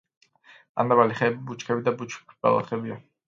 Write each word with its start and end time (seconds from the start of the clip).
ტანდაბალი 0.79 1.17
ხეები, 1.19 1.37
ბუჩქები 1.51 1.85
და 1.89 1.95
ბუჩქბალახებია. 2.01 2.99